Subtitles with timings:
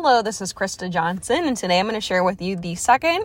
[0.00, 3.24] Hello, this is Krista Johnson, and today I'm going to share with you the second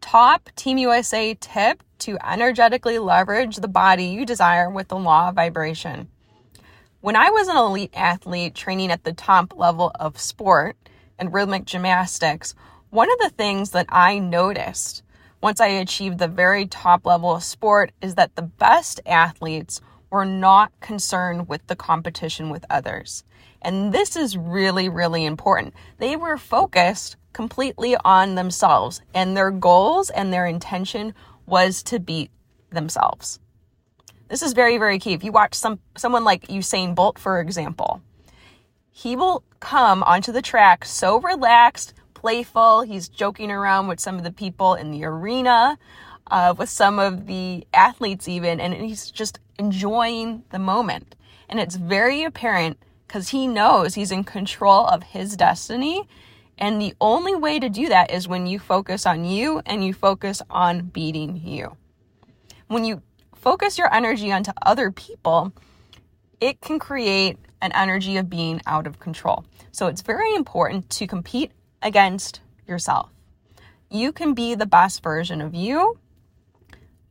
[0.00, 5.34] top Team USA tip to energetically leverage the body you desire with the law of
[5.34, 6.06] vibration.
[7.00, 10.76] When I was an elite athlete training at the top level of sport
[11.18, 12.54] and rhythmic gymnastics,
[12.90, 15.02] one of the things that I noticed
[15.40, 19.80] once I achieved the very top level of sport is that the best athletes
[20.12, 23.24] were not concerned with the competition with others.
[23.62, 25.72] And this is really, really important.
[25.98, 31.14] They were focused completely on themselves, and their goals and their intention
[31.46, 32.30] was to beat
[32.70, 33.40] themselves.
[34.28, 35.14] This is very, very key.
[35.14, 38.02] If you watch some someone like Usain Bolt, for example,
[38.90, 42.82] he will come onto the track so relaxed, playful.
[42.82, 45.78] He's joking around with some of the people in the arena,
[46.28, 51.14] uh, with some of the athletes even, and he's just enjoying the moment.
[51.48, 56.08] And it's very apparent because he knows he's in control of his destiny.
[56.56, 59.92] And the only way to do that is when you focus on you and you
[59.92, 61.76] focus on beating you.
[62.68, 63.02] When you
[63.34, 65.52] focus your energy onto other people,
[66.40, 69.44] it can create an energy of being out of control.
[69.72, 73.10] So it's very important to compete against yourself.
[73.90, 75.98] You can be the best version of you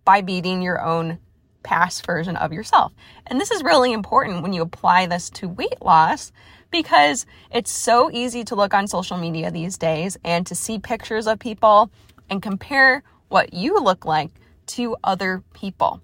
[0.05, 1.19] by beating your own
[1.63, 2.91] past version of yourself.
[3.27, 6.31] And this is really important when you apply this to weight loss
[6.71, 11.27] because it's so easy to look on social media these days and to see pictures
[11.27, 11.91] of people
[12.29, 14.31] and compare what you look like
[14.67, 16.01] to other people.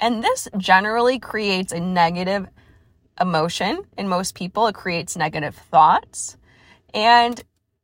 [0.00, 2.46] And this generally creates a negative
[3.20, 4.66] emotion in most people.
[4.66, 6.36] It creates negative thoughts
[6.94, 7.40] and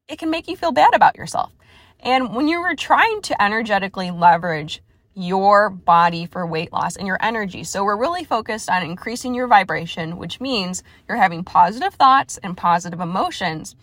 [0.08, 1.52] it can make you feel bad about yourself.
[2.00, 4.82] And when you were trying to energetically leverage
[5.14, 7.64] your body for weight loss and your energy.
[7.64, 12.56] So we're really focused on increasing your vibration, which means you're having positive thoughts and
[12.56, 13.76] positive emotions.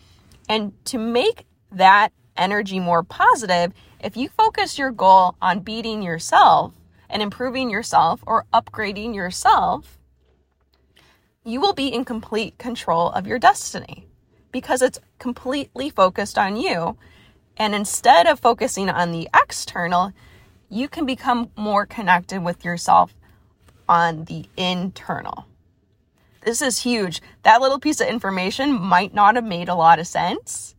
[0.48, 6.74] And to make that energy more positive, if you focus your goal on beating yourself
[7.08, 9.98] and improving yourself or upgrading yourself,
[11.44, 14.06] you will be in complete control of your destiny
[14.50, 16.96] because it's completely focused on you.
[17.56, 20.12] And instead of focusing on the external,
[20.72, 23.14] you can become more connected with yourself
[23.88, 25.46] on the internal.
[26.40, 27.20] This is huge.
[27.42, 30.74] That little piece of information might not have made a lot of sense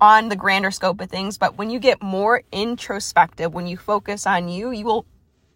[0.00, 4.26] on the grander scope of things, but when you get more introspective, when you focus
[4.26, 5.04] on you, you will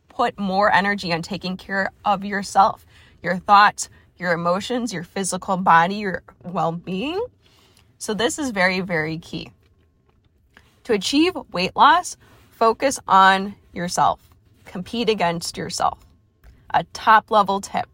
[0.08, 2.84] put more energy on taking care of yourself,
[3.22, 7.24] your thoughts, your emotions, your physical body, your well being.
[7.98, 9.50] So, this is very, very key.
[10.84, 12.16] To achieve weight loss,
[12.56, 14.30] Focus on yourself.
[14.64, 15.98] Compete against yourself.
[16.70, 17.86] A top level tip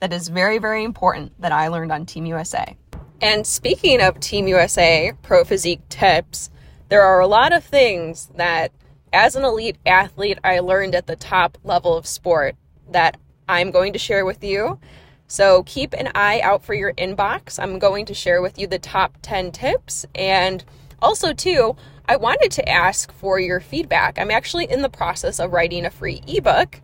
[0.00, 2.74] that is very, very important that I learned on Team USA.
[3.20, 6.48] And speaking of Team USA Pro Physique tips,
[6.88, 8.72] there are a lot of things that
[9.12, 12.56] as an elite athlete I learned at the top level of sport
[12.92, 14.78] that I'm going to share with you.
[15.26, 17.62] So keep an eye out for your inbox.
[17.62, 20.64] I'm going to share with you the top 10 tips and
[21.02, 21.76] also too,
[22.08, 24.18] I wanted to ask for your feedback.
[24.18, 26.80] I'm actually in the process of writing a free ebook,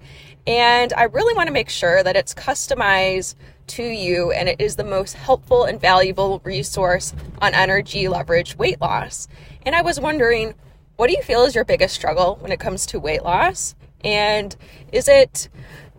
[0.46, 3.34] and I really want to make sure that it's customized
[3.68, 7.12] to you and it is the most helpful and valuable resource
[7.42, 9.28] on energy leverage weight loss.
[9.66, 10.54] And I was wondering,
[10.96, 13.74] what do you feel is your biggest struggle when it comes to weight loss?
[14.02, 14.56] And
[14.90, 15.48] is it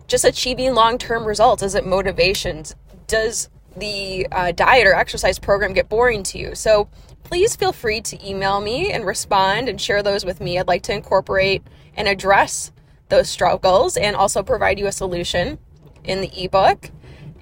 [0.08, 1.62] just achieving long term results?
[1.62, 2.74] Is it motivations?
[3.06, 6.54] Does the uh, diet or exercise program get boring to you?
[6.54, 6.88] So
[7.22, 10.58] please feel free to email me and respond and share those with me.
[10.58, 11.62] I'd like to incorporate
[11.96, 12.72] and address
[13.08, 15.58] those struggles and also provide you a solution
[16.04, 16.90] in the ebook.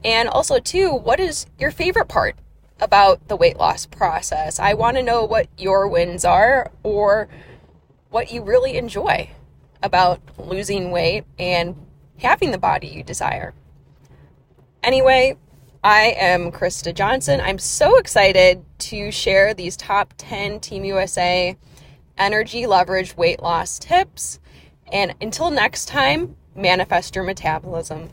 [0.04, 2.36] And also, too, what is your favorite part
[2.80, 4.58] about the weight loss process?
[4.58, 7.28] I want to know what your wins are or
[8.10, 9.30] what you really enjoy
[9.82, 11.76] about losing weight and
[12.18, 13.54] having the body you desire.
[14.82, 15.36] Anyway,
[15.84, 17.40] I am Krista Johnson.
[17.40, 21.56] I'm so excited to share these top 10 Team USA
[22.16, 24.40] energy leverage weight loss tips.
[24.90, 28.06] And until next time, manifest your metabolism.